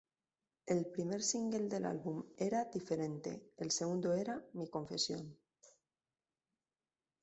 [0.65, 5.37] El primer single del álbum era "Diferente", el segundo era "Mi Confesión".